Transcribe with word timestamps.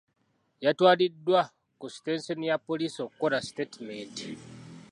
Yatwaliddwa 0.65 1.41
ku 1.79 1.85
sitenseni 1.93 2.45
ya 2.51 2.57
poliisi 2.67 2.97
okukola 3.05 3.37
sitatimenti. 3.47 4.27